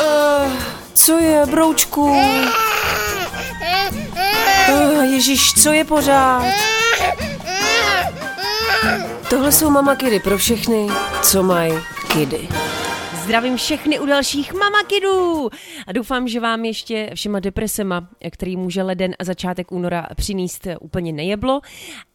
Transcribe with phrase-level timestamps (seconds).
[0.00, 0.52] Uh,
[0.94, 2.10] co je, broučku?
[4.68, 6.44] Uh, Ježíš, co je pořád?
[9.30, 10.88] Tohle jsou mama kidy pro všechny,
[11.22, 11.72] co mají
[12.12, 12.48] kidy.
[13.24, 15.50] Zdravím všechny u dalších Mama Kidů!
[15.86, 21.12] A doufám, že vám ještě všema depresema, který může leden a začátek února přinést úplně
[21.12, 21.60] nejeblo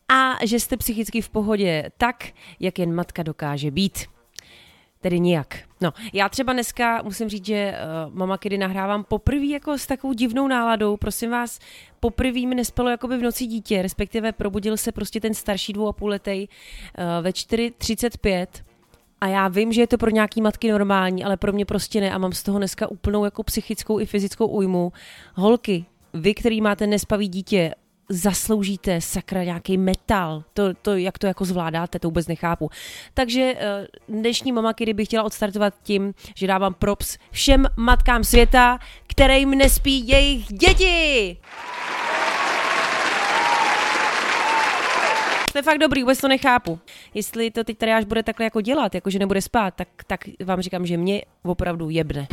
[0.10, 2.26] a že jste psychicky v pohodě tak,
[2.60, 4.06] jak jen matka dokáže být.
[5.02, 5.60] Tedy nijak.
[5.82, 7.74] No, já třeba dneska musím říct, že
[8.08, 10.98] uh, Mama Kedy nahrávám poprvé jako s takovou divnou náladou.
[10.98, 11.60] Prosím vás,
[12.00, 15.94] poprvé mi nespalo jakoby v noci dítě, respektive probudil se prostě ten starší dvou a
[15.94, 18.48] půl letej uh, ve 4.35
[19.22, 22.12] a já vím, že je to pro nějaký matky normální, ale pro mě prostě ne
[22.12, 24.94] a mám z toho dneska úplnou jako psychickou i fyzickou újmu.
[25.34, 27.76] Holky, vy, který máte nespavý dítě,
[28.10, 30.44] zasloužíte sakra nějaký metal.
[30.54, 32.70] To, to, jak to jako zvládáte, to vůbec nechápu.
[33.14, 38.80] Takže eh, dnešní mama Kiri bych chtěla odstartovat tím, že dávám props všem matkám světa,
[39.08, 41.38] kterým nespí jejich děti.
[45.52, 46.80] To je fakt dobrý, vůbec to nechápu.
[47.14, 50.20] Jestli to teď tady až bude takhle jako dělat, jako že nebude spát, tak, tak
[50.46, 52.28] vám říkám, že mě opravdu jebne.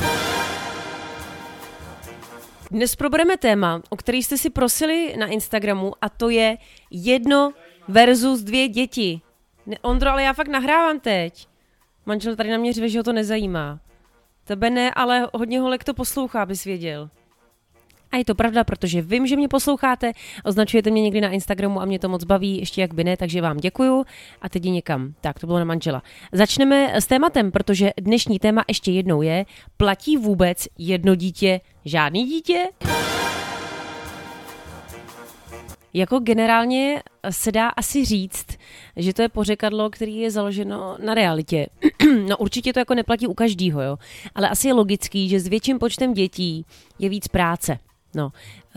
[2.73, 6.59] Dnes probereme téma, o který jste si prosili na Instagramu a to je
[6.91, 7.53] jedno
[7.89, 9.20] versus dvě děti.
[9.67, 11.48] Ne, Ondro, ale já fakt nahrávám teď.
[12.06, 13.81] Manžel tady na mě řve, že ho to nezajímá.
[14.45, 17.11] Tebe ne, ale hodně holek to poslouchá, abys věděl.
[18.12, 20.12] A je to pravda, protože vím, že mě posloucháte,
[20.44, 23.41] označujete mě někdy na Instagramu a mě to moc baví, ještě jak by ne, takže
[23.41, 24.05] vám děkuju
[24.42, 25.14] a teď někam.
[25.20, 26.02] Tak, to bylo na manžela.
[26.33, 29.44] Začneme s tématem, protože dnešní téma ještě jednou je,
[29.77, 32.68] platí vůbec jedno dítě, žádný dítě?
[35.94, 38.46] Jako generálně se dá asi říct,
[38.96, 41.66] že to je pořekadlo, který je založeno na realitě.
[42.28, 43.96] no určitě to jako neplatí u každého, jo.
[44.34, 46.66] Ale asi je logický, že s větším počtem dětí
[46.98, 47.78] je víc práce.
[48.14, 48.32] No,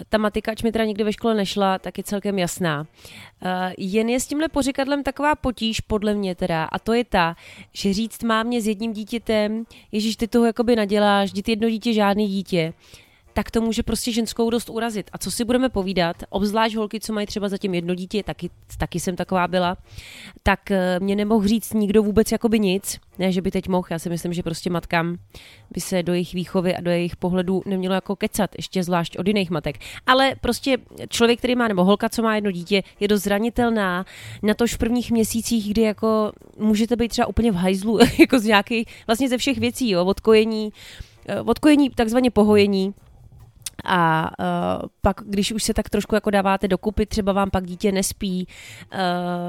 [0.09, 2.79] ta matika, ač mi teda nikdy ve škole nešla, tak je celkem jasná.
[2.81, 7.35] Uh, jen je s tímhle pořekadlem taková potíž, podle mě teda, a to je ta,
[7.73, 12.27] že říct mámě s jedním dítětem, ježíš, ty toho jakoby naděláš, dítě jedno dítě, žádný
[12.27, 12.73] dítě,
[13.35, 15.09] tak to může prostě ženskou dost urazit.
[15.13, 18.99] A co si budeme povídat, obzvlášť holky, co mají třeba zatím jedno dítě, taky, taky
[18.99, 19.77] jsem taková byla,
[20.43, 22.99] tak eh, mě nemohl říct nikdo vůbec jakoby nic.
[23.19, 25.17] Ne, že by teď mohl, já si myslím, že prostě matkám
[25.71, 29.27] by se do jejich výchovy a do jejich pohledu nemělo jako kecat, ještě zvlášť od
[29.27, 29.75] jiných matek.
[30.07, 30.77] Ale prostě
[31.09, 34.05] člověk, který má, nebo holka, co má jedno dítě, je dost zranitelná,
[34.43, 38.45] na tož v prvních měsících, kdy jako můžete být třeba úplně v hajzlu, jako z
[38.45, 40.73] nějakých, vlastně ze všech věcí, jo, od kojení,
[41.27, 42.93] eh, od kojení, takzvaně pohojení,
[43.83, 47.91] a uh, pak, když už se tak trošku jako dáváte dokupy, třeba vám pak dítě
[47.91, 48.47] nespí,
[48.93, 48.99] uh,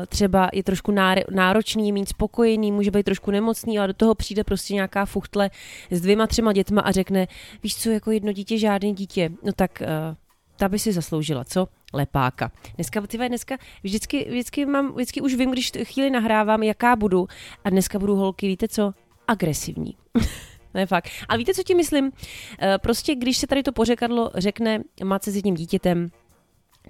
[0.08, 0.94] třeba je trošku
[1.30, 5.50] náročný, mít spokojený, může být trošku nemocný, ale do toho přijde prostě nějaká fuchtle
[5.90, 7.26] s dvěma, třema dětma a řekne,
[7.62, 10.16] víš co, jako jedno dítě, žádný dítě, no tak uh,
[10.56, 11.68] ta by si zasloužila, co?
[11.92, 12.52] Lepáka.
[12.74, 17.28] Dneska, tyve, dneska vždycky, vždycky, mám, vždycky už vím, když chvíli nahrávám, jaká budu
[17.64, 18.92] a dneska budu holky, víte co?
[19.28, 19.96] Agresivní.
[20.76, 21.08] Ne, fakt.
[21.28, 22.12] Ale víte, co ti myslím?
[22.58, 26.08] Eh, prostě, když se tady to pořekadlo řekne matce s jedním dítětem,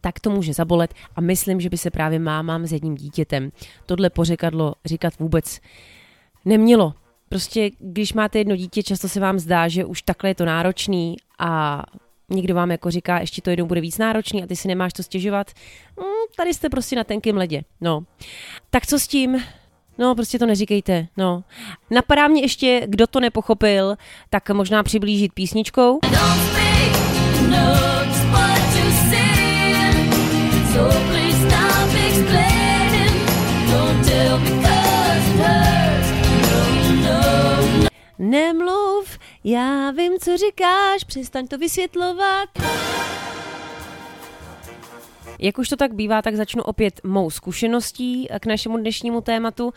[0.00, 3.52] tak to může zabolet a myslím, že by se právě mámám s jedním dítětem
[3.86, 5.60] tohle pořekadlo říkat vůbec
[6.44, 6.94] nemělo.
[7.28, 11.16] Prostě, když máte jedno dítě, často se vám zdá, že už takhle je to náročný
[11.38, 11.82] a
[12.28, 15.02] někdo vám jako říká, ještě to jednou bude víc náročný a ty si nemáš to
[15.02, 15.50] stěžovat.
[16.00, 17.62] Hmm, tady jste prostě na tenkém ledě.
[17.80, 18.04] No.
[18.70, 19.42] Tak co s tím?
[19.98, 21.44] No, prostě to neříkejte, no.
[21.90, 23.96] Napadá mě ještě, kdo to nepochopil,
[24.30, 25.98] tak možná přiblížit písničkou.
[38.18, 42.48] Nemluv, já vím, co říkáš, přestaň to vysvětlovat.
[45.38, 49.72] Jak už to tak bývá, tak začnu opět mou zkušeností k našemu dnešnímu tématu.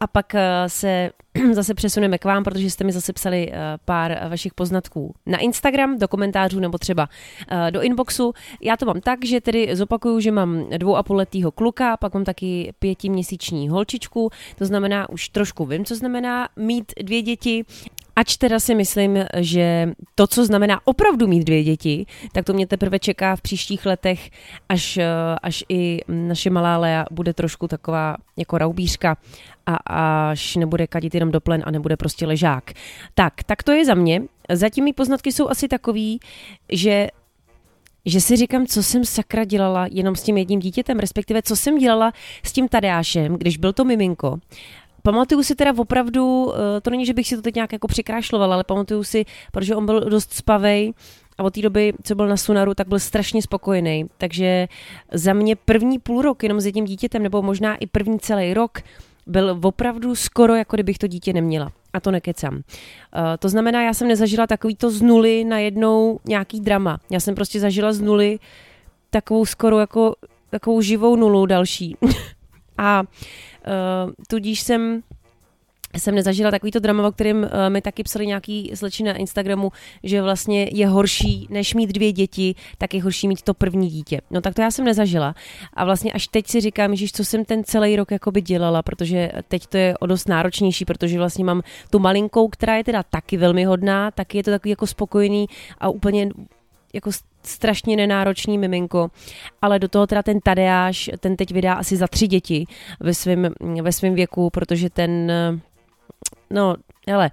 [0.00, 1.10] A pak eh, se
[1.52, 5.98] zase přesuneme k vám, protože jste mi zase psali eh, pár vašich poznatků na Instagram,
[5.98, 7.08] do komentářů nebo třeba
[7.50, 8.32] eh, do inboxu.
[8.62, 12.14] Já to mám tak, že tedy zopakuju, že mám dvou a půl letýho kluka, pak
[12.14, 17.64] mám taky pětiměsíční holčičku, to znamená, už trošku vím, co znamená mít dvě děti
[18.18, 22.66] Ač teda si myslím, že to, co znamená opravdu mít dvě děti, tak to mě
[22.66, 24.30] teprve čeká v příštích letech,
[24.68, 24.98] až,
[25.42, 29.16] až i naše malá Lea bude trošku taková jako raubířka
[29.66, 29.76] a
[30.30, 32.72] až nebude kadit jenom do plen a nebude prostě ležák.
[33.14, 34.22] Tak, tak to je za mě.
[34.52, 36.20] Zatím mý poznatky jsou asi takový,
[36.72, 37.08] že
[38.06, 41.78] že si říkám, co jsem sakra dělala jenom s tím jedním dítětem, respektive co jsem
[41.78, 42.12] dělala
[42.42, 44.38] s tím Tadeášem, když byl to miminko
[45.12, 48.54] pamatuju si teda opravdu, eh, to není, že bych si to teď nějak jako přikrášlovala,
[48.54, 50.92] ale pamatuju si, protože on byl dost spavej,
[51.38, 54.06] a od té doby, co byl na Sunaru, tak byl strašně spokojený.
[54.18, 54.68] Takže
[55.12, 58.78] za mě první půl rok jenom s jedním dítětem, nebo možná i první celý rok,
[59.26, 61.72] byl opravdu skoro, jako kdybych to dítě neměla.
[61.92, 62.54] A to nekecám.
[62.54, 62.60] Uh,
[63.38, 66.98] to znamená, já jsem nezažila takový to z nuly na jednou nějaký drama.
[67.10, 68.38] Já jsem prostě zažila z nuly
[69.10, 70.14] takovou skoro jako
[70.50, 71.96] takovou živou nulu další.
[72.78, 73.02] a
[73.68, 75.02] uh, tudíž jsem
[75.96, 79.72] jsem nezažila takovýto drama, o kterém uh, mi taky psali nějaký slečny na Instagramu,
[80.02, 84.20] že vlastně je horší, než mít dvě děti, tak je horší mít to první dítě.
[84.30, 85.34] No tak to já jsem nezažila.
[85.74, 89.30] A vlastně až teď si říkám, že co jsem ten celý rok jakoby dělala, protože
[89.48, 93.36] teď to je o dost náročnější, protože vlastně mám tu malinkou, která je teda taky
[93.36, 95.46] velmi hodná, taky je to takový jako spokojený
[95.78, 96.28] a úplně
[96.92, 97.10] jako
[97.42, 99.10] strašně nenáročný miminko,
[99.62, 102.64] ale do toho teda ten Tadeáš, ten teď vydá asi za tři děti
[103.00, 103.52] ve svém
[103.82, 105.32] ve svým věku, protože ten
[106.50, 106.76] no,
[107.08, 107.30] hele,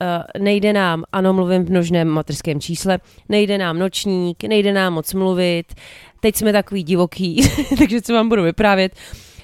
[0.00, 2.98] Uh, nejde nám, ano, mluvím v množném materském čísle,
[3.28, 5.74] nejde nám nočník, nejde nám moc mluvit,
[6.20, 7.42] teď jsme takový divoký,
[7.78, 8.92] takže co vám budu vyprávět.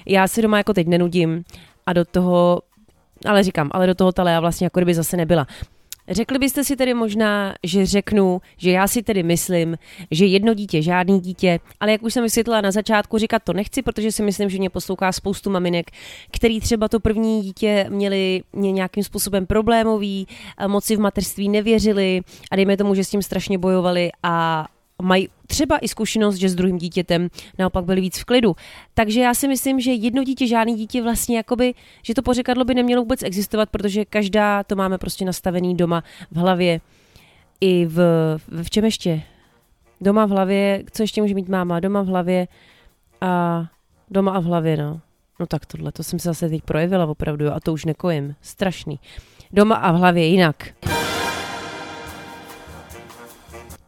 [0.06, 1.44] Já si doma jako teď nenudím
[1.86, 2.62] a do toho,
[3.26, 5.46] ale říkám, ale do toho ta vlastně jako kdyby zase nebyla.
[6.10, 9.78] Řekli byste si tedy možná, že řeknu, že já si tedy myslím,
[10.10, 13.82] že jedno dítě, žádný dítě, ale jak už jsem vysvětlila na začátku, říkat to nechci,
[13.82, 15.90] protože si myslím, že mě poslouchá spoustu maminek,
[16.30, 20.26] který třeba to první dítě měli mě nějakým způsobem problémový,
[20.66, 22.20] moci v mateřství nevěřili
[22.50, 24.66] a dejme tomu, že s tím strašně bojovali a
[25.02, 27.28] mají třeba i zkušenost, že s druhým dítětem
[27.58, 28.56] naopak byli víc v klidu.
[28.94, 32.74] Takže já si myslím, že jedno dítě, žádný dítě vlastně jakoby, že to pořekadlo by
[32.74, 36.80] nemělo vůbec existovat, protože každá to máme prostě nastavený doma v hlavě
[37.60, 38.00] i v,
[38.62, 39.22] v čem ještě?
[40.00, 41.80] Doma v hlavě, co ještě může mít máma?
[41.80, 42.48] Doma v hlavě
[43.20, 43.64] a
[44.10, 45.00] doma a v hlavě, no.
[45.40, 48.34] No tak tohle, to jsem se zase teď projevila opravdu a to už nekojím.
[48.42, 49.00] Strašný.
[49.52, 50.74] Doma a v hlavě jinak.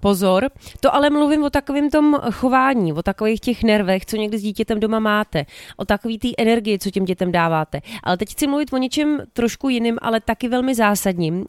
[0.01, 0.51] Pozor,
[0.81, 4.81] to ale mluvím o takovém tom chování, o takových těch nervech, co někdy s dítětem
[4.81, 7.81] doma máte, o takový té energii, co těm dětem dáváte.
[8.03, 11.45] Ale teď chci mluvit o něčem trošku jiným, ale taky velmi zásadním, uh,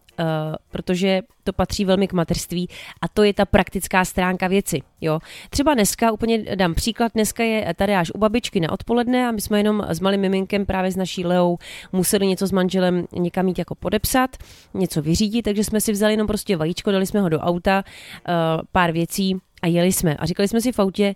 [0.72, 2.68] protože to patří velmi k materství
[3.02, 4.82] a to je ta praktická stránka věci.
[5.02, 5.20] Jo.
[5.50, 9.42] Třeba dneska, úplně dám příklad, dneska je tady až u babičky na odpoledne a my
[9.42, 11.58] jsme jenom s malým miminkem právě s naší Leou
[11.92, 14.38] museli něco s manželem někam jít jako podepsat,
[14.74, 17.84] něco vyřídit, takže jsme si vzali jenom prostě vajíčko, dali jsme ho do auta,
[18.28, 18.34] uh,
[18.72, 20.16] pár věcí a jeli jsme.
[20.16, 21.16] A říkali jsme si v autě,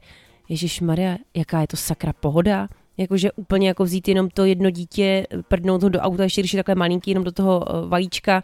[0.50, 2.68] Ježíš Maria, jaká je to sakra pohoda,
[2.98, 6.58] Jakože úplně jako vzít jenom to jedno dítě, prdnout ho do auta, ještě když je
[6.58, 8.44] takhle malinký, jenom do toho eh, vajíčka,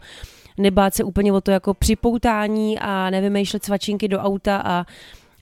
[0.58, 4.86] nebát se úplně o to jako připoutání a nevymýšlet svačinky do auta a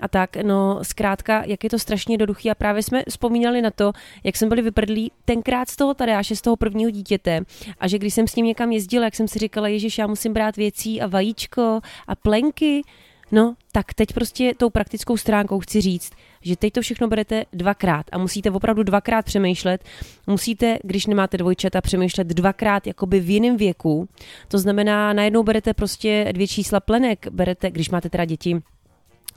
[0.01, 2.51] a tak, no zkrátka, jak je to strašně jednoduchý.
[2.51, 3.93] A právě jsme vzpomínali na to,
[4.25, 7.41] jak jsme byli vyprdlí tenkrát z toho Tadeáše, z toho prvního dítěte.
[7.81, 10.33] A že když jsem s ním někam jezdila, jak jsem si říkala, ježiš, já musím
[10.33, 12.83] brát věcí a vajíčko a plenky,
[13.33, 16.13] no tak teď prostě tou praktickou stránkou chci říct,
[16.43, 19.85] že teď to všechno berete dvakrát a musíte opravdu dvakrát přemýšlet.
[20.27, 24.09] Musíte, když nemáte dvojčata, přemýšlet dvakrát jakoby v jiném věku.
[24.49, 28.63] To znamená, najednou berete prostě dvě čísla plenek, berete, když máte teda děti,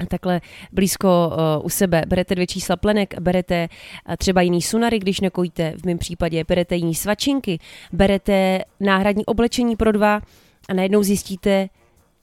[0.07, 0.41] takhle
[0.71, 2.03] blízko uh, u sebe.
[2.07, 3.67] Berete dvě čísla plenek, berete
[4.09, 7.59] uh, třeba jiný sunary, když nekojíte, v mém případě berete jiný svačinky,
[7.91, 10.21] berete náhradní oblečení pro dva
[10.69, 11.69] a najednou zjistíte,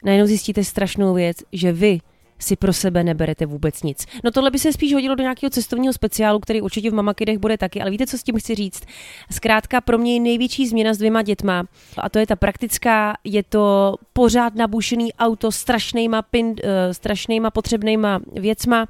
[0.05, 1.99] najednou zjistíte strašnou věc, že vy
[2.39, 4.07] si pro sebe neberete vůbec nic.
[4.25, 7.59] No tohle by se spíš hodilo do nějakého cestovního speciálu, který určitě v Mamakidech bude
[7.59, 8.83] taky, ale víte, co s tím chci říct?
[9.31, 11.65] Zkrátka pro mě je největší změna s dvěma dětma
[11.99, 16.55] a to je ta praktická, je to pořád nabušený auto strašnýma, pin, uh,
[16.93, 18.87] strašnýma potřebnýma věcma,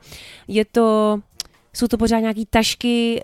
[0.48, 1.18] je to
[1.72, 3.20] jsou to pořád nějaký tašky,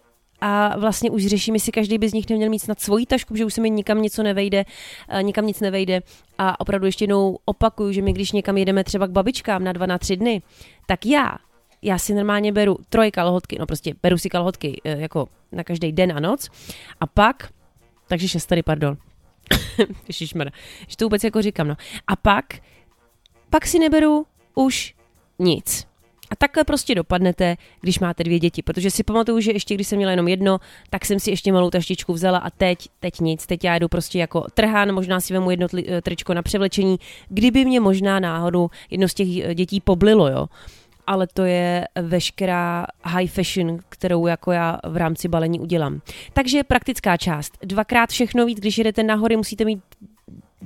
[0.46, 3.44] a vlastně už řeším, jestli každý by z nich neměl mít snad svoji tašku, že
[3.44, 4.64] už se mi nikam něco nevejde,
[5.08, 6.02] eh, nikam nic nevejde.
[6.38, 9.86] A opravdu ještě jednou opakuju, že my když někam jedeme třeba k babičkám na dva,
[9.86, 10.42] na tři dny,
[10.86, 11.38] tak já,
[11.82, 15.92] já si normálně beru troje kalhotky, no prostě beru si kalhotky eh, jako na každý
[15.92, 16.48] den a noc
[17.00, 17.52] a pak,
[18.08, 18.96] takže šest tady, pardon,
[20.08, 20.50] Ježišmar,
[20.88, 21.76] že to vůbec jako říkám, no.
[22.06, 22.44] A pak,
[23.50, 24.94] pak si neberu už
[25.38, 25.86] nic.
[26.30, 29.96] A takhle prostě dopadnete, když máte dvě děti, protože si pamatuju, že ještě když jsem
[29.96, 30.58] měla jenom jedno,
[30.90, 34.18] tak jsem si ještě malou taštičku vzala a teď, teď nic, teď já jdu prostě
[34.18, 36.96] jako trhán, možná si vemu jedno eh, tričko na převlečení,
[37.28, 40.46] kdyby mě možná náhodou jedno z těch eh, dětí poblilo, jo
[41.06, 46.00] ale to je veškerá high fashion, kterou jako já v rámci balení udělám.
[46.32, 47.58] Takže praktická část.
[47.62, 49.80] Dvakrát všechno víc, když jedete nahory, musíte mít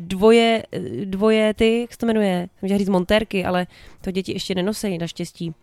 [0.01, 0.63] dvoje,
[1.05, 3.67] dvoje ty, jak se to jmenuje, můžu říct montérky, ale
[4.01, 5.55] to děti ještě nenosejí naštěstí.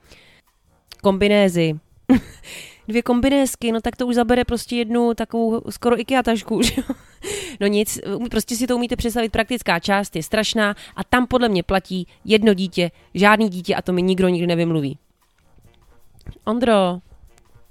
[1.02, 1.80] Kombinézy.
[2.88, 6.82] dvě kombinésky, no tak to už zabere prostě jednu takovou skoro IKEA tašku, že?
[7.60, 8.00] No nic,
[8.32, 12.54] prostě si to umíte představit, praktická část je strašná a tam podle mě platí jedno
[12.54, 14.98] dítě, žádný dítě a to mi nikdo nikdy nevymluví.
[16.46, 17.00] Ondro,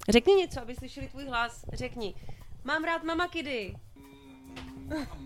[0.09, 2.15] řekni něco, aby slyšeli tvůj hlas, řekni.
[2.65, 3.75] Mám rád mama kidy.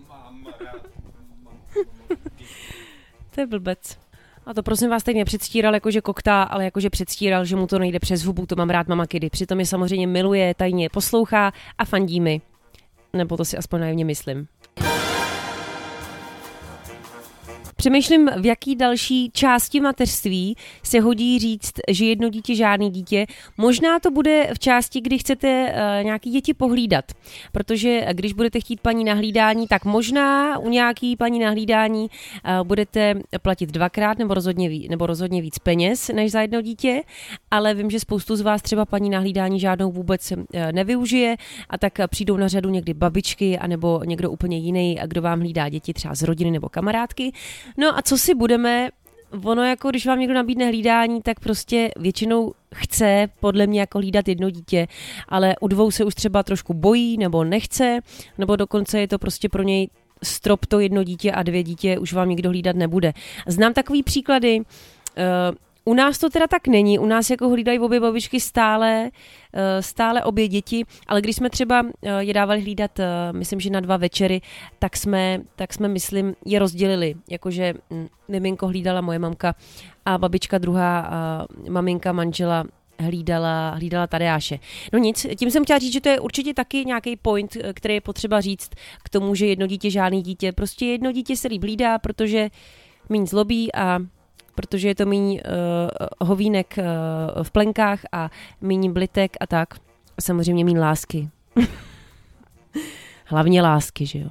[0.07, 1.10] Mám rád
[3.41, 3.97] Je blbec.
[4.45, 7.99] A to prosím vás teď nepředstíral jakože koktá, ale jakože předstíral, že mu to nejde
[7.99, 9.29] přes hubu, to mám rád mama kidy.
[9.29, 12.41] Přitom je samozřejmě miluje, tajně poslouchá a fandí mi.
[13.13, 14.47] Nebo to si aspoň naivně myslím.
[17.81, 23.25] Přemýšlím, v jaký další části mateřství se hodí říct, že jedno dítě, žádný dítě.
[23.57, 27.05] Možná to bude v části, kdy chcete uh, nějaký děti pohlídat,
[27.51, 33.71] protože když budete chtít paní nahlídání, tak možná u nějaký paní nahlídání uh, budete platit
[33.71, 37.03] dvakrát nebo rozhodně, nebo rozhodně víc peněz než za jedno dítě,
[37.51, 40.33] ale vím, že spoustu z vás třeba paní nahlídání žádnou vůbec
[40.71, 41.35] nevyužije
[41.69, 45.93] a tak přijdou na řadu někdy babičky anebo někdo úplně jiný, kdo vám hlídá děti
[45.93, 47.31] třeba z rodiny nebo kamarádky.
[47.77, 48.89] No a co si budeme,
[49.43, 54.27] ono jako, když vám někdo nabídne hlídání, tak prostě většinou chce podle mě jako hlídat
[54.27, 54.87] jedno dítě,
[55.29, 57.99] ale u dvou se už třeba trošku bojí nebo nechce,
[58.37, 59.89] nebo dokonce je to prostě pro něj
[60.23, 63.13] strop to jedno dítě a dvě dítě už vám nikdo hlídat nebude.
[63.47, 64.65] Znám takový příklady, uh,
[65.85, 69.11] u nás to teda tak není, u nás jako hlídají obě babičky stále,
[69.53, 73.69] eh, stále obě děti, ale když jsme třeba eh, je dávali hlídat, eh, myslím, že
[73.69, 74.41] na dva večery,
[74.79, 79.55] tak jsme, tak jsme myslím, je rozdělili, jakože hm, miminko hlídala moje mamka
[80.05, 81.11] a babička druhá,
[81.69, 82.65] maminka, manžela
[82.99, 84.59] hlídala, hlídala Tadeáše.
[84.93, 88.01] No nic, tím jsem chtěla říct, že to je určitě taky nějaký point, který je
[88.01, 88.69] potřeba říct
[89.03, 90.51] k tomu, že jedno dítě, žádný dítě.
[90.51, 92.49] Prostě jedno dítě se líb hlídá, protože
[93.09, 93.99] méně zlobí a
[94.61, 98.29] protože je to méně uh, hovínek uh, v plenkách a
[98.61, 99.73] méně blitek a tak.
[100.17, 101.29] A samozřejmě méně lásky.
[103.25, 104.29] Hlavně lásky, že jo.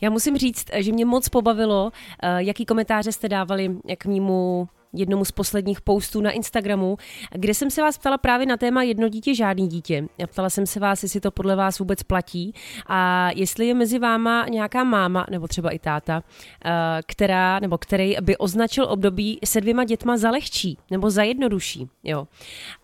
[0.00, 5.24] Já musím říct, že mě moc pobavilo, uh, jaký komentáře jste dávali k mýmu jednomu
[5.24, 6.96] z posledních postů na Instagramu,
[7.30, 10.06] kde jsem se vás ptala právě na téma jedno dítě, žádný dítě.
[10.26, 12.54] Ptala jsem se vás, jestli to podle vás vůbec platí
[12.86, 16.22] a jestli je mezi váma nějaká máma, nebo třeba i táta,
[16.64, 16.70] eh,
[17.06, 21.88] která, nebo který by označil období se dvěma dětma za lehčí nebo za jednodušší.
[22.04, 22.26] Jo.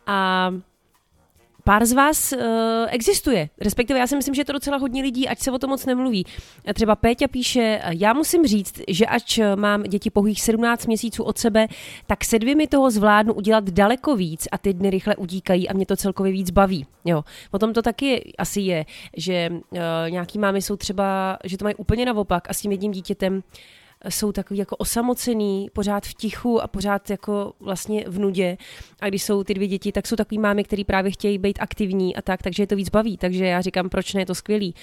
[0.07, 0.51] A
[1.65, 2.41] pár z vás uh,
[2.89, 3.49] existuje.
[3.61, 5.87] Respektive já si myslím, že je to docela hodně lidí, ať se o tom moc
[5.87, 6.27] nemluví.
[6.75, 11.67] Třeba Péťa píše, já musím říct, že ač mám děti pouhých 17 měsíců od sebe,
[12.07, 15.87] tak se dvěmi toho zvládnu udělat daleko víc a ty dny rychle udíkají a mě
[15.87, 16.87] to celkově víc baví.
[17.05, 17.25] Jo.
[17.51, 18.85] Potom to taky asi je,
[19.17, 22.93] že uh, nějaký mámy jsou třeba, že to mají úplně naopak a s tím jedním
[22.93, 23.43] dítětem
[24.09, 28.57] jsou takový jako osamocený, pořád v tichu a pořád jako vlastně v nudě.
[29.01, 32.17] A když jsou ty dvě děti, tak jsou takový mámy, který právě chtějí být aktivní
[32.17, 33.17] a tak, takže je to víc baví.
[33.17, 34.75] Takže já říkám, proč ne, je to skvělý.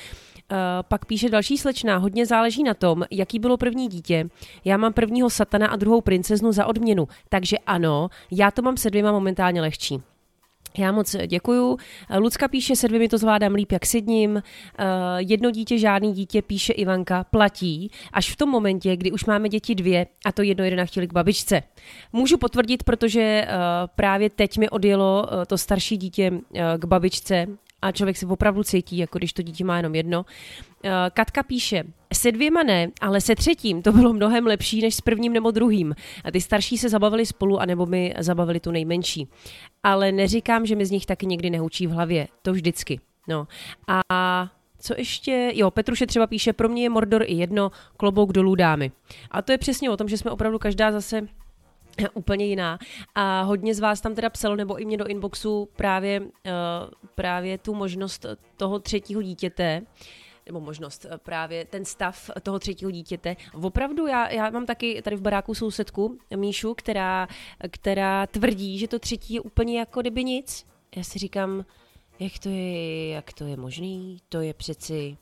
[0.51, 4.29] Uh, pak píše další slečna, hodně záleží na tom, jaký bylo první dítě.
[4.65, 8.89] Já mám prvního satana a druhou princeznu za odměnu, takže ano, já to mám se
[8.89, 10.01] dvěma momentálně lehčí.
[10.77, 11.77] Já moc děkuju.
[12.17, 14.37] Lucka píše, se dvěmi to zvládám líp jak s jedním.
[14.37, 14.83] Eh,
[15.17, 19.75] jedno dítě, žádný dítě, píše Ivanka, platí až v tom momentě, kdy už máme děti
[19.75, 21.63] dvě a to jedno jeden chtěli k babičce.
[22.13, 23.47] Můžu potvrdit, protože eh,
[23.95, 26.31] právě teď mi odjelo eh, to starší dítě
[26.77, 27.47] k babičce
[27.81, 30.25] a člověk se opravdu cítí, jako když to dítě má jenom jedno.
[30.83, 35.01] Eh, Katka píše, se dvěma ne, ale se třetím to bylo mnohem lepší než s
[35.01, 35.95] prvním nebo druhým.
[36.23, 39.27] A ty starší se zabavili spolu, anebo mi zabavili tu nejmenší.
[39.83, 42.27] Ale neříkám, že mi z nich taky někdy nehučí v hlavě.
[42.41, 42.99] To vždycky.
[43.27, 43.47] No.
[44.09, 44.47] A
[44.79, 45.51] co ještě?
[45.53, 48.91] Jo, Petruše třeba píše, pro mě je Mordor i jedno, klobouk dolů dámy.
[49.31, 51.27] A to je přesně o tom, že jsme opravdu každá zase
[52.13, 52.79] úplně jiná.
[53.15, 56.27] A hodně z vás tam teda psalo, nebo i mě do inboxu právě, uh,
[57.15, 58.25] právě tu možnost
[58.57, 59.81] toho třetího dítěte,
[60.47, 63.35] nebo možnost eh, právě ten stav toho třetího dítěte.
[63.61, 67.27] Opravdu já, já mám taky tady v baráku sousedku Míšu, která,
[67.69, 70.65] která tvrdí, že to třetí je úplně jako kdyby nic.
[70.95, 71.65] Já si říkám,
[72.19, 75.17] jak to je, jak to je možný, to je přeci...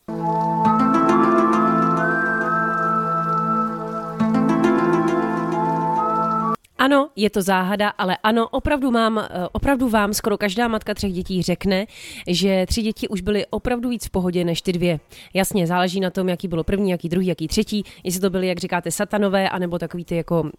[6.85, 11.13] Ano, je to záhada, ale ano, opravdu mám, eh, opravdu vám skoro každá matka třech
[11.13, 11.85] dětí řekne,
[12.27, 14.99] že tři děti už byly opravdu víc v pohodě než ty dvě.
[15.33, 18.57] Jasně, záleží na tom, jaký bylo první, jaký druhý, jaký třetí, jestli to byly, jak
[18.57, 20.49] říkáte, satanové, anebo takový ty jako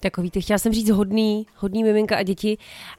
[0.00, 2.58] takový ty, chtěla jsem říct hodný, hodný miminka a děti,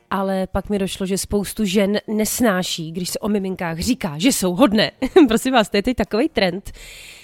[0.09, 4.55] ale pak mi došlo, že spoustu žen nesnáší, když se o miminkách říká, že jsou
[4.55, 4.91] hodné.
[5.27, 6.71] Prosím vás, to je teď takový trend,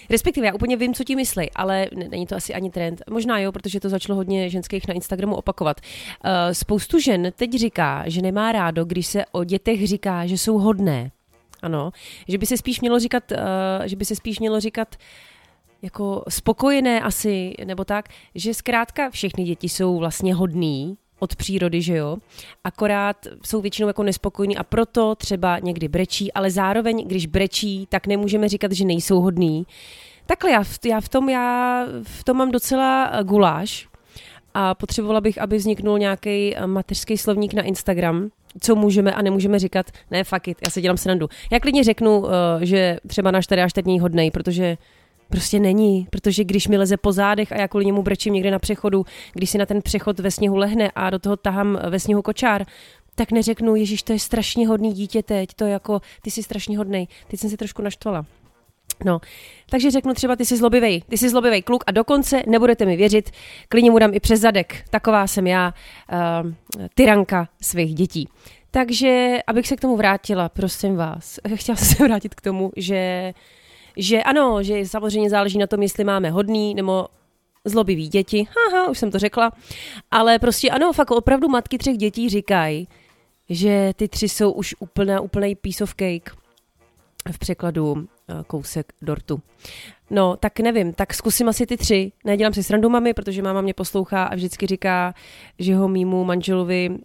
[0.10, 3.02] Respektive já úplně vím, co ti myslí, ale není to asi ani trend.
[3.10, 5.82] Možná jo, protože to začalo hodně ženských na Instagramu opakovat.
[5.82, 10.58] Uh, spoustu žen teď říká, že nemá rádo, když se o dětech říká, že jsou
[10.58, 11.12] hodné.
[11.62, 11.92] Ano,
[12.28, 13.38] že by se spíš mělo říkat, uh,
[13.86, 14.96] že by se spíš mělo říkat
[15.82, 21.96] jako spokojené asi, nebo tak, že zkrátka všechny děti jsou vlastně hodný, od přírody, že
[21.96, 22.18] jo.
[22.64, 28.08] Akorát jsou většinou jako nespokojní a proto třeba někdy brečí, ale zároveň, když brečí, tak
[28.08, 29.66] nemůžeme říkat, že nejsou hodní.
[30.26, 33.88] Takhle já v, já v tom, já v tom mám docela eh, guláš
[34.54, 38.30] a potřebovala bych, aby vzniknul nějaký eh, mateřský slovník na Instagram,
[38.62, 39.86] co můžeme a nemůžeme říkat.
[40.12, 41.30] Ne, fuck it, já se dělám srandu.
[41.52, 44.78] Já klidně řeknu, eh, že třeba náš tady až hodnej, protože
[45.30, 48.60] Prostě není, protože když mi leze po zádech a já kvůli němu brečím někde na
[48.60, 52.22] přechodu, když si na ten přechod ve sněhu lehne a do toho tahám ve sněhu
[52.22, 52.66] kočár,
[53.16, 56.78] tak neřeknu, Ježíš, to je strašně hodný dítě teď, to je jako, ty jsi strašně
[56.78, 57.10] hodný.
[57.28, 58.26] Teď jsem se trošku naštvala.
[59.06, 59.22] No,
[59.70, 63.32] takže řeknu třeba, ty jsi zlobivej, ty jsi zlobivej kluk a dokonce nebudete mi věřit,
[63.70, 64.84] klidně mu dám i přes zadek.
[64.90, 65.74] Taková jsem já,
[66.44, 66.52] uh,
[66.94, 68.30] tyranka svých dětí.
[68.72, 73.34] Takže, abych se k tomu vrátila, prosím vás, chtěla jsem se vrátit k tomu, že
[73.36, 73.40] uh,
[73.98, 77.08] že ano, že samozřejmě záleží na tom, jestli máme hodný nebo
[77.66, 78.48] zlobivý děti.
[78.56, 79.52] Haha, už jsem to řekla.
[80.12, 82.88] Ale prostě ano, fakt opravdu matky třech dětí říkají,
[83.50, 86.36] že ty tři jsou už úplná, úplný piece of cake
[87.32, 87.96] v překladu
[88.30, 89.42] eh, kousek dortu.
[90.10, 92.12] No, tak nevím, tak zkusím asi ty tři.
[92.26, 95.14] Nedělám si srandu mami, protože máma mě poslouchá a vždycky říká,
[95.60, 96.98] že ho mýmu manželovi, uh,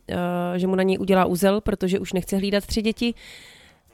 [0.56, 3.14] že mu na něj udělá úzel, protože už nechce hlídat tři děti.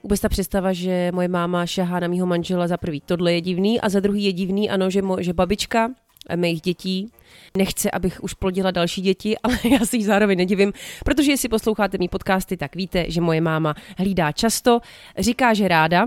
[0.02, 3.80] Vůbec ta představa, že moje máma šahá na mýho manžela za prvý, tohle je divný
[3.80, 5.90] a za druhý je divný, ano, že, mo, že babička
[6.36, 7.10] mých dětí
[7.56, 10.72] nechce, abych už plodila další děti, ale já si jich zároveň nedivím,
[11.04, 14.80] protože jestli posloucháte mý podcasty, tak víte, že moje máma hlídá často,
[15.18, 16.06] říká, že ráda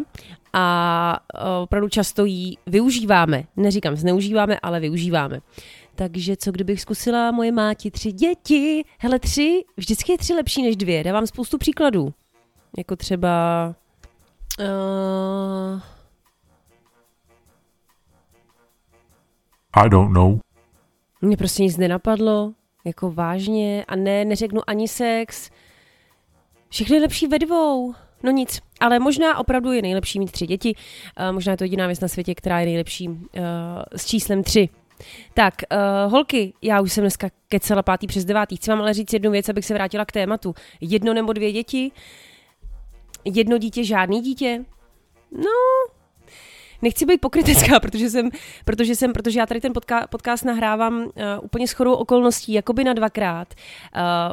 [0.53, 1.19] a
[1.61, 3.43] opravdu často jí využíváme.
[3.57, 5.39] Neříkám zneužíváme, ale využíváme.
[5.95, 8.83] Takže co kdybych zkusila moje máti tři děti?
[8.99, 11.03] Hele, tři, vždycky je tři lepší než dvě.
[11.03, 12.13] Dávám spoustu příkladů.
[12.77, 13.75] Jako třeba
[14.59, 15.81] Uh...
[19.73, 20.39] I don't know.
[21.21, 22.53] Mně prostě nic nenapadlo,
[22.85, 25.49] jako vážně, a ne, neřeknu ani sex.
[26.69, 27.93] Všechno je lepší ve dvou.
[28.23, 30.75] No nic, ale možná opravdu je nejlepší mít tři děti.
[30.75, 33.17] Uh, možná je to jediná věc na světě, která je nejlepší uh,
[33.95, 34.69] s číslem tři.
[35.33, 38.55] Tak, uh, holky, já už jsem dneska kecela pátý přes devátý.
[38.55, 40.55] Chci vám ale říct jednu věc, abych se vrátila k tématu.
[40.81, 41.91] Jedno nebo dvě děti?
[43.25, 44.65] Jedno dítě, žádný dítě?
[45.31, 45.89] No,
[46.81, 48.29] nechci být pokrytecká, protože jsem,
[48.65, 51.09] protože jsem, protože já tady ten podka, podcast nahrávám uh,
[51.41, 53.53] úplně shodou okolností, jakoby na dvakrát.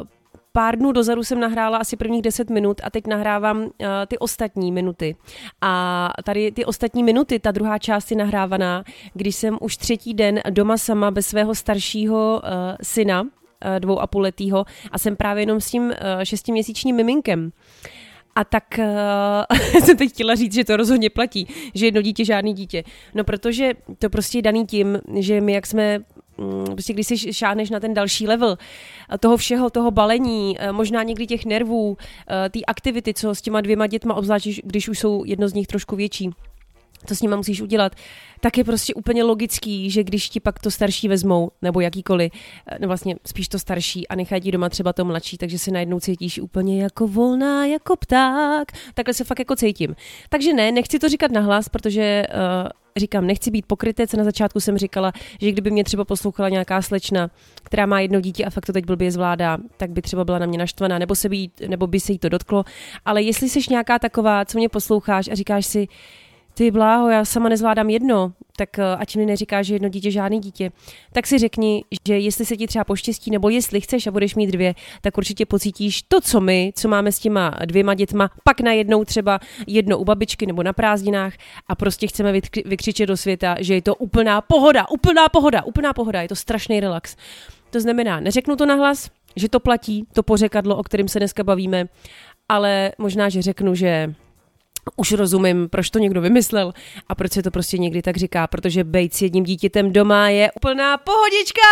[0.01, 0.07] Uh,
[0.51, 3.69] pár dnů dozadu jsem nahrála asi prvních 10 minut a teď nahrávám uh,
[4.07, 5.15] ty ostatní minuty.
[5.61, 10.39] A tady ty ostatní minuty, ta druhá část je nahrávaná, když jsem už třetí den
[10.49, 12.49] doma sama bez svého staršího uh,
[12.81, 13.29] syna, uh,
[13.79, 17.45] dvou a půl letýho a jsem právě jenom s tím uh, šestiměsíčním miminkem.
[17.45, 17.51] Uh,
[18.37, 22.53] a tak uh, jsem teď chtěla říct, že to rozhodně platí, že jedno dítě, žádný
[22.53, 22.83] dítě.
[23.13, 25.99] No protože to prostě je daný tím, že my jak jsme
[26.37, 28.57] mm, prostě když si šáhneš na ten další level
[29.19, 33.61] toho všeho, toho balení, eh, možná někdy těch nervů, eh, té aktivity, co s těma
[33.61, 36.29] dvěma dětma, obzvlášť když už jsou jedno z nich trošku větší,
[37.05, 37.95] co s nima musíš udělat,
[38.39, 42.31] tak je prostě úplně logický, že když ti pak to starší vezmou, nebo jakýkoliv,
[42.79, 45.99] no vlastně spíš to starší a nechají ti doma třeba to mladší, takže se najednou
[45.99, 48.71] cítíš úplně jako volná, jako pták.
[48.93, 49.95] Takhle se fakt jako cítím.
[50.29, 54.13] Takže ne, nechci to říkat nahlas, protože uh, říkám, nechci být pokrytec.
[54.13, 57.29] Na začátku jsem říkala, že kdyby mě třeba poslouchala nějaká slečna,
[57.63, 60.45] která má jedno dítě a fakt to teď blbě zvládá, tak by třeba byla na
[60.45, 62.63] mě naštvaná, nebo, se by, nebo by se jí to dotklo.
[63.05, 65.87] Ale jestli jsi nějaká taková, co mě posloucháš a říkáš si,
[66.57, 70.39] ty bláho, já sama nezvládám jedno, tak eh, ať mi neříká, že jedno dítě, žádný
[70.39, 70.71] dítě,
[71.13, 74.51] tak si řekni, že jestli se ti třeba poštěstí, nebo jestli chceš a budeš mít
[74.51, 79.05] dvě, tak určitě pocítíš to, co my, co máme s těma dvěma dětma, pak najednou
[79.05, 81.33] třeba jedno u babičky nebo na prázdninách
[81.67, 82.33] a prostě chceme
[82.65, 86.79] vykřičet do světa, že je to úplná pohoda, úplná pohoda, úplná pohoda, je to strašný
[86.79, 87.15] relax.
[87.69, 91.85] To znamená, neřeknu to nahlas, že to platí, to pořekadlo, o kterém se dneska bavíme,
[92.49, 94.13] ale možná, že řeknu, že
[94.95, 96.73] už rozumím, proč to někdo vymyslel
[97.07, 100.51] a proč se to prostě někdy tak říká, protože bejt s jedním dítětem doma je
[100.51, 101.67] úplná pohodička!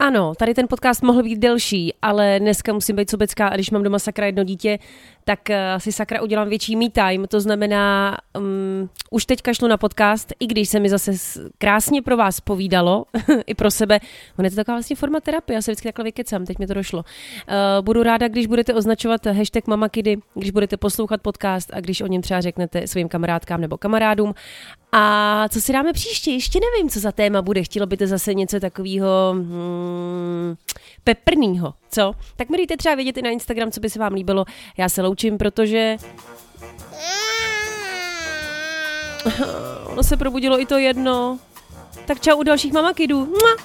[0.00, 3.82] Ano, tady ten podcast mohl být delší, ale dneska musím být sobecká a když mám
[3.82, 4.78] doma sakra jedno dítě,
[5.24, 7.26] tak uh, si sakra udělám větší me time.
[7.26, 11.12] To znamená, um, už teď kašlu na podcast, i když se mi zase
[11.58, 13.04] krásně pro vás povídalo,
[13.46, 14.00] i pro sebe.
[14.38, 16.74] On je to taková vlastně forma terapie, já se vždycky takhle vykecám, teď mi to
[16.74, 16.98] došlo.
[16.98, 22.06] Uh, budu ráda, když budete označovat hashtag mamakidy, když budete poslouchat podcast a když o
[22.06, 24.34] něm třeba řeknete svým kamarádkám nebo kamarádům.
[24.92, 26.30] A co si dáme příště?
[26.30, 27.62] Ještě nevím, co za téma bude.
[27.62, 30.56] Chtělo by to zase něco takového hmm,
[31.04, 32.12] peprnýho, co?
[32.36, 34.44] Tak mi dejte třeba vědět i na Instagram, co by se vám líbilo.
[34.76, 35.96] Já se loučím, protože...
[39.86, 41.38] Ono se probudilo i to jedno.
[42.06, 43.26] Tak čau u dalších mamakidů.
[43.26, 43.56] Mua!